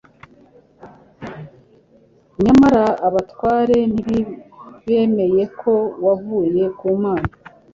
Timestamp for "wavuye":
6.05-6.63